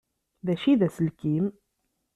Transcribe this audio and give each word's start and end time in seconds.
D 0.45 0.47
acu 0.53 0.67
i 0.71 0.73
d 0.79 0.81
aselkim? 0.87 1.45